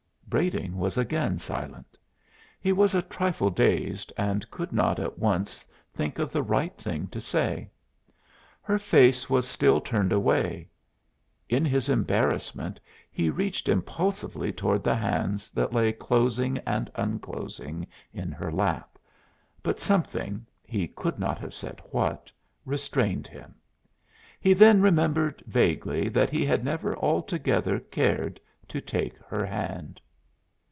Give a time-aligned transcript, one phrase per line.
[0.31, 1.97] Brading was again silent;
[2.61, 7.07] he was a trifle dazed and could not at once think of the right thing
[7.07, 7.69] to say.
[8.61, 10.69] Her face was still turned away.
[11.49, 12.79] In his embarrassment
[13.11, 18.97] he reached impulsively toward the hands that lay closing and unclosing in her lap,
[19.61, 22.31] but something he could not have said what
[22.63, 23.53] restrained him.
[24.39, 28.39] He then remembered, vaguely, that he had never altogether cared
[28.69, 29.99] to take her hand.